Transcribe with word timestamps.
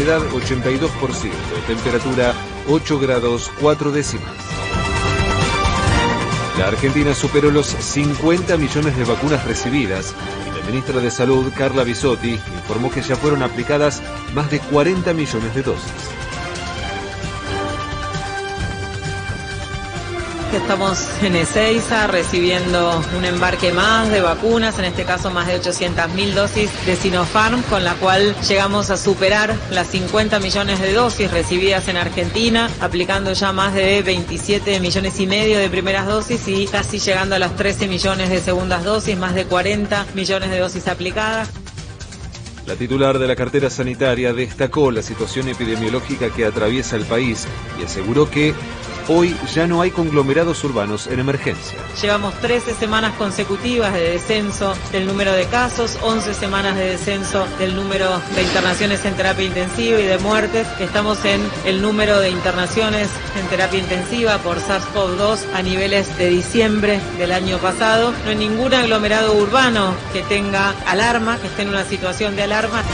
humedad 0.00 0.22
82%, 0.30 1.30
temperatura 1.66 2.32
8 2.68 2.98
grados 3.00 3.50
4 3.60 3.92
décimas. 3.92 4.34
La 6.58 6.68
Argentina 6.68 7.14
superó 7.14 7.50
los 7.50 7.66
50 7.66 8.56
millones 8.56 8.96
de 8.96 9.04
vacunas 9.04 9.44
recibidas 9.44 10.14
y 10.46 10.58
la 10.58 10.66
ministra 10.66 11.00
de 11.00 11.10
Salud, 11.10 11.52
Carla 11.54 11.84
Bisotti, 11.84 12.32
informó 12.32 12.90
que 12.90 13.02
ya 13.02 13.14
fueron 13.14 13.42
aplicadas 13.42 14.02
más 14.34 14.50
de 14.50 14.60
40 14.60 15.12
millones 15.12 15.54
de 15.54 15.62
dosis. 15.62 16.19
Estamos 20.52 20.98
en 21.22 21.36
Ezeiza 21.36 22.08
recibiendo 22.08 23.00
un 23.16 23.24
embarque 23.24 23.72
más 23.72 24.10
de 24.10 24.20
vacunas, 24.20 24.76
en 24.80 24.84
este 24.84 25.04
caso 25.04 25.30
más 25.30 25.46
de 25.46 25.60
800.000 25.60 26.32
dosis 26.32 26.70
de 26.86 26.96
Sinopharm, 26.96 27.62
con 27.64 27.84
la 27.84 27.94
cual 27.94 28.34
llegamos 28.48 28.90
a 28.90 28.96
superar 28.96 29.54
las 29.70 29.86
50 29.88 30.40
millones 30.40 30.80
de 30.80 30.92
dosis 30.92 31.30
recibidas 31.30 31.86
en 31.86 31.96
Argentina, 31.96 32.68
aplicando 32.80 33.32
ya 33.32 33.52
más 33.52 33.74
de 33.74 34.02
27 34.02 34.80
millones 34.80 35.20
y 35.20 35.26
medio 35.28 35.56
de 35.58 35.70
primeras 35.70 36.06
dosis 36.06 36.46
y 36.48 36.66
casi 36.66 36.98
llegando 36.98 37.36
a 37.36 37.38
las 37.38 37.54
13 37.54 37.86
millones 37.86 38.28
de 38.28 38.40
segundas 38.40 38.82
dosis, 38.82 39.16
más 39.16 39.36
de 39.36 39.44
40 39.44 40.06
millones 40.14 40.50
de 40.50 40.58
dosis 40.58 40.88
aplicadas. 40.88 41.48
La 42.66 42.74
titular 42.76 43.18
de 43.18 43.26
la 43.26 43.36
cartera 43.36 43.70
sanitaria 43.70 44.32
destacó 44.32 44.90
la 44.90 45.02
situación 45.02 45.48
epidemiológica 45.48 46.30
que 46.30 46.44
atraviesa 46.44 46.96
el 46.96 47.04
país 47.04 47.46
y 47.80 47.84
aseguró 47.84 48.30
que 48.30 48.54
Hoy 49.12 49.36
ya 49.52 49.66
no 49.66 49.82
hay 49.82 49.90
conglomerados 49.90 50.62
urbanos 50.62 51.08
en 51.08 51.18
emergencia. 51.18 51.76
Llevamos 52.00 52.32
13 52.40 52.74
semanas 52.74 53.12
consecutivas 53.14 53.92
de 53.92 54.12
descenso 54.12 54.72
del 54.92 55.04
número 55.04 55.32
de 55.32 55.46
casos, 55.46 55.98
11 56.00 56.32
semanas 56.32 56.76
de 56.76 56.90
descenso 56.90 57.44
del 57.58 57.74
número 57.74 58.08
de 58.36 58.42
internaciones 58.44 59.04
en 59.04 59.16
terapia 59.16 59.46
intensiva 59.46 59.98
y 59.98 60.04
de 60.04 60.18
muertes. 60.18 60.68
Estamos 60.78 61.24
en 61.24 61.40
el 61.64 61.82
número 61.82 62.20
de 62.20 62.30
internaciones 62.30 63.08
en 63.36 63.48
terapia 63.48 63.80
intensiva 63.80 64.38
por 64.38 64.58
SARS-CoV-2 64.58 65.40
a 65.54 65.62
niveles 65.62 66.16
de 66.16 66.28
diciembre 66.28 67.00
del 67.18 67.32
año 67.32 67.58
pasado. 67.58 68.14
No 68.22 68.30
hay 68.30 68.36
ningún 68.36 68.72
aglomerado 68.72 69.34
urbano 69.34 69.92
que 70.12 70.22
tenga 70.22 70.72
alarma, 70.86 71.36
que 71.38 71.48
esté 71.48 71.62
en 71.62 71.70
una 71.70 71.84
situación 71.84 72.36
de 72.36 72.44
alarma. 72.44 72.84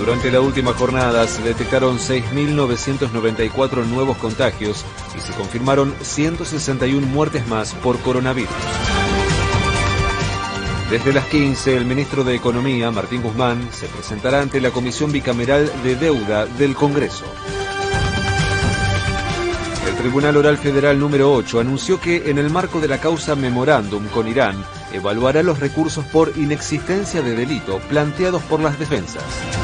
Durante 0.00 0.30
la 0.30 0.40
última 0.40 0.72
jornada 0.72 1.26
se 1.26 1.42
detectaron 1.42 1.98
6.994 1.98 3.84
nuevos 3.84 4.16
contagios 4.16 4.82
y 5.14 5.20
se 5.20 5.34
confirmaron 5.34 5.94
161 6.00 7.06
muertes 7.06 7.46
más 7.46 7.74
por 7.74 7.98
coronavirus. 7.98 8.48
Desde 10.90 11.12
las 11.12 11.26
15, 11.26 11.76
el 11.76 11.84
ministro 11.84 12.24
de 12.24 12.34
Economía, 12.34 12.90
Martín 12.90 13.20
Guzmán, 13.20 13.68
se 13.72 13.88
presentará 13.88 14.40
ante 14.40 14.62
la 14.62 14.70
Comisión 14.70 15.12
Bicameral 15.12 15.70
de 15.84 15.96
Deuda 15.96 16.46
del 16.46 16.74
Congreso. 16.74 17.26
El 19.86 19.96
Tribunal 19.96 20.38
Oral 20.38 20.56
Federal 20.56 20.98
número 20.98 21.30
8 21.34 21.60
anunció 21.60 22.00
que 22.00 22.30
en 22.30 22.38
el 22.38 22.48
marco 22.48 22.80
de 22.80 22.88
la 22.88 22.98
causa 23.02 23.36
memorándum 23.36 24.06
con 24.06 24.28
Irán, 24.28 24.64
evaluará 24.94 25.42
los 25.42 25.60
recursos 25.60 26.06
por 26.06 26.32
inexistencia 26.38 27.20
de 27.20 27.36
delito 27.36 27.80
planteados 27.80 28.42
por 28.44 28.60
las 28.60 28.78
defensas. 28.78 29.59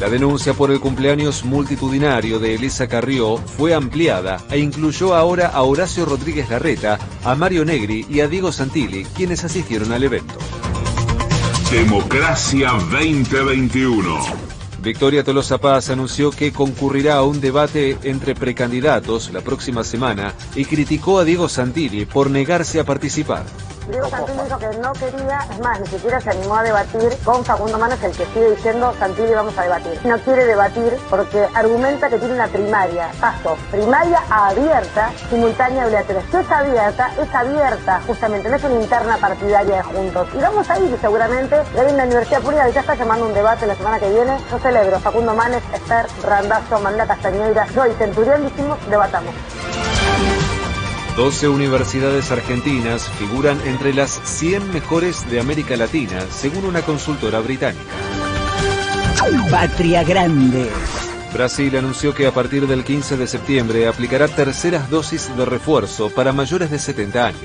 La 0.00 0.08
denuncia 0.08 0.54
por 0.54 0.70
el 0.70 0.78
cumpleaños 0.78 1.44
multitudinario 1.44 2.38
de 2.38 2.54
Elisa 2.54 2.86
Carrió 2.86 3.36
fue 3.36 3.74
ampliada 3.74 4.38
e 4.48 4.60
incluyó 4.60 5.16
ahora 5.16 5.48
a 5.48 5.62
Horacio 5.62 6.04
Rodríguez 6.04 6.48
Larreta, 6.48 7.00
a 7.24 7.34
Mario 7.34 7.64
Negri 7.64 8.06
y 8.08 8.20
a 8.20 8.28
Diego 8.28 8.52
Santilli, 8.52 9.04
quienes 9.04 9.42
asistieron 9.44 9.90
al 9.90 10.04
evento. 10.04 10.34
Democracia 11.72 12.70
2021. 12.92 14.48
Victoria 14.80 15.24
Tolosa 15.24 15.58
Paz 15.58 15.90
anunció 15.90 16.30
que 16.30 16.52
concurrirá 16.52 17.16
a 17.16 17.24
un 17.24 17.40
debate 17.40 17.98
entre 18.04 18.36
precandidatos 18.36 19.32
la 19.32 19.40
próxima 19.40 19.82
semana 19.82 20.32
y 20.54 20.64
criticó 20.64 21.18
a 21.18 21.24
Diego 21.24 21.48
Santilli 21.48 22.06
por 22.06 22.30
negarse 22.30 22.78
a 22.78 22.84
participar. 22.84 23.44
Diego 23.88 24.06
Santilli 24.10 24.42
dijo 24.42 24.58
que 24.58 24.68
no 24.78 24.92
quería, 24.92 25.46
es 25.50 25.60
más, 25.60 25.80
ni 25.80 25.86
siquiera 25.86 26.20
se 26.20 26.30
animó 26.30 26.56
a 26.56 26.62
debatir 26.62 27.16
con 27.24 27.42
Facundo 27.42 27.78
Manes, 27.78 28.02
el 28.02 28.12
que 28.12 28.26
sigue 28.26 28.50
diciendo 28.50 28.94
Santilli 28.98 29.32
vamos 29.32 29.56
a 29.56 29.62
debatir. 29.62 29.98
No 30.04 30.18
quiere 30.18 30.44
debatir 30.44 30.98
porque 31.08 31.48
argumenta 31.54 32.10
que 32.10 32.18
tiene 32.18 32.34
una 32.34 32.48
primaria, 32.48 33.08
paso, 33.18 33.56
primaria 33.70 34.20
abierta, 34.30 35.10
simultánea 35.30 35.86
obligatoria. 35.86 36.22
Si 36.30 36.36
es 36.36 36.50
abierta, 36.50 37.10
es 37.18 37.34
abierta, 37.34 38.00
justamente, 38.06 38.50
no 38.50 38.56
es 38.56 38.64
una 38.64 38.74
interna 38.74 39.16
partidaria 39.16 39.76
de 39.76 39.82
Juntos. 39.82 40.28
Y 40.34 40.38
vamos 40.38 40.68
a 40.68 40.78
ir 40.78 40.98
seguramente, 41.00 41.56
hay 41.56 41.92
una 41.92 42.04
universidad 42.04 42.42
pública 42.42 42.68
ya 42.68 42.80
está 42.80 42.94
llamando 42.94 43.26
un 43.26 43.32
debate 43.32 43.66
la 43.66 43.74
semana 43.74 43.98
que 43.98 44.10
viene. 44.10 44.36
Yo 44.50 44.58
celebro, 44.58 45.00
Facundo 45.00 45.34
Manes, 45.34 45.62
Esther 45.72 46.06
Randazo, 46.22 46.78
Manuela 46.80 47.06
Castañeira, 47.06 47.66
yo 47.74 47.86
y 47.86 47.94
Centurión 47.94 48.42
dijimos, 48.42 48.78
debatamos. 48.90 49.34
12 51.18 51.48
universidades 51.48 52.30
argentinas 52.30 53.08
figuran 53.18 53.60
entre 53.66 53.92
las 53.92 54.20
100 54.22 54.72
mejores 54.72 55.28
de 55.28 55.40
América 55.40 55.76
Latina, 55.76 56.24
según 56.30 56.64
una 56.64 56.82
consultora 56.82 57.40
británica. 57.40 57.82
Patria 59.50 60.04
Grande. 60.04 60.70
Brasil 61.34 61.76
anunció 61.76 62.14
que 62.14 62.28
a 62.28 62.30
partir 62.30 62.68
del 62.68 62.84
15 62.84 63.16
de 63.16 63.26
septiembre 63.26 63.88
aplicará 63.88 64.28
terceras 64.28 64.88
dosis 64.90 65.36
de 65.36 65.44
refuerzo 65.44 66.08
para 66.08 66.32
mayores 66.32 66.70
de 66.70 66.78
70 66.78 67.26
años. 67.26 67.42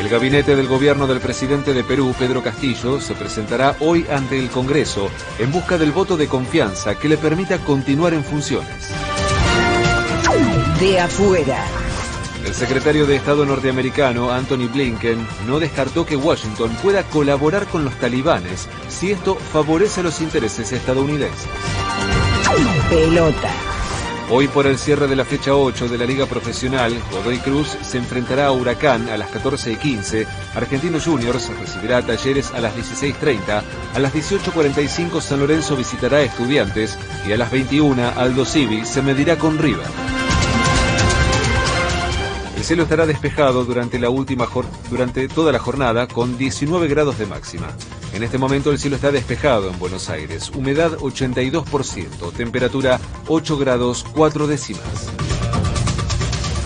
El 0.00 0.08
gabinete 0.08 0.56
del 0.56 0.66
gobierno 0.66 1.06
del 1.06 1.20
presidente 1.20 1.74
de 1.74 1.84
Perú, 1.84 2.12
Pedro 2.18 2.42
Castillo, 2.42 3.00
se 3.00 3.14
presentará 3.14 3.76
hoy 3.78 4.04
ante 4.10 4.36
el 4.36 4.50
Congreso 4.50 5.10
en 5.38 5.52
busca 5.52 5.78
del 5.78 5.92
voto 5.92 6.16
de 6.16 6.26
confianza 6.26 6.96
que 6.96 7.08
le 7.08 7.16
permita 7.16 7.58
continuar 7.58 8.14
en 8.14 8.24
funciones 8.24 8.95
de 10.80 11.00
afuera. 11.00 11.64
El 12.44 12.52
secretario 12.52 13.06
de 13.06 13.16
Estado 13.16 13.46
norteamericano, 13.46 14.30
Anthony 14.30 14.68
Blinken, 14.72 15.26
no 15.46 15.58
descartó 15.58 16.04
que 16.04 16.16
Washington 16.16 16.70
pueda 16.82 17.02
colaborar 17.04 17.66
con 17.66 17.84
los 17.84 17.94
talibanes 17.94 18.68
si 18.88 19.10
esto 19.10 19.36
favorece 19.36 20.02
los 20.02 20.20
intereses 20.20 20.70
estadounidenses. 20.72 21.48
Pelota. 22.90 23.50
Hoy 24.28 24.48
por 24.48 24.66
el 24.66 24.76
cierre 24.76 25.06
de 25.06 25.16
la 25.16 25.24
fecha 25.24 25.54
8 25.54 25.88
de 25.88 25.98
la 25.98 26.04
Liga 26.04 26.26
Profesional, 26.26 26.92
Godoy 27.10 27.38
Cruz 27.38 27.68
se 27.82 27.98
enfrentará 27.98 28.46
a 28.46 28.52
Huracán 28.52 29.08
a 29.08 29.16
las 29.16 29.30
14 29.30 29.72
y 29.72 29.76
15, 29.76 30.26
Argentino 30.56 30.98
Juniors 31.00 31.48
recibirá 31.60 31.98
a 31.98 32.02
Talleres 32.02 32.50
a 32.52 32.60
las 32.60 32.74
16.30, 32.76 33.62
a 33.94 33.98
las 33.98 34.12
18.45 34.12 35.20
San 35.20 35.40
Lorenzo 35.40 35.76
visitará 35.76 36.18
a 36.18 36.22
Estudiantes 36.22 36.98
y 37.26 37.32
a 37.32 37.36
las 37.36 37.50
21 37.50 38.12
Aldo 38.16 38.44
Civi 38.44 38.84
se 38.84 39.00
medirá 39.00 39.38
con 39.38 39.58
River 39.58 40.15
cielo 42.66 42.82
estará 42.82 43.06
despejado 43.06 43.64
durante, 43.64 43.96
la 44.00 44.10
última 44.10 44.48
durante 44.90 45.28
toda 45.28 45.52
la 45.52 45.60
jornada 45.60 46.08
con 46.08 46.36
19 46.36 46.88
grados 46.88 47.16
de 47.16 47.24
máxima. 47.24 47.68
En 48.12 48.24
este 48.24 48.38
momento 48.38 48.72
el 48.72 48.78
cielo 48.80 48.96
está 48.96 49.12
despejado 49.12 49.70
en 49.70 49.78
Buenos 49.78 50.10
Aires, 50.10 50.50
humedad 50.50 50.90
82%, 50.98 52.32
temperatura 52.32 52.98
8 53.28 53.58
grados 53.58 54.04
4 54.12 54.48
décimas. 54.48 54.82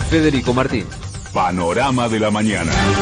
Federico 0.09 0.55
Martín. 0.55 0.87
Panorama 1.35 2.09
de 2.09 2.19
la 2.19 2.31
mañana. 2.31 2.73